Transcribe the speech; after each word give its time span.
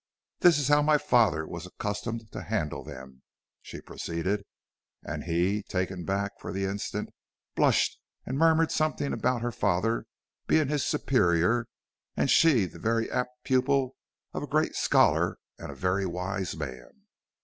"This 0.39 0.57
is 0.57 0.67
how 0.67 0.81
my 0.81 0.97
father 0.97 1.45
was 1.45 1.67
accustomed 1.67 2.31
to 2.31 2.41
handle 2.41 2.83
them," 2.83 3.21
she 3.61 3.81
proceeded, 3.81 4.43
and 5.03 5.25
he, 5.25 5.61
taken 5.61 6.01
aback 6.01 6.31
for 6.39 6.51
the 6.51 6.65
instant, 6.65 7.11
blushed 7.55 7.99
and 8.25 8.35
murmured 8.35 8.71
something 8.71 9.13
about 9.13 9.43
her 9.43 9.51
father 9.51 10.07
being 10.47 10.69
his 10.69 10.83
superior 10.83 11.67
and 12.17 12.31
she 12.31 12.65
the 12.65 12.79
very 12.79 13.11
apt 13.11 13.43
pupil 13.43 13.95
of 14.33 14.41
a 14.41 14.47
great 14.47 14.73
scholar 14.73 15.37
and 15.59 15.71
a 15.71 15.75
very 15.75 16.07
wise 16.07 16.57
man. 16.57 17.05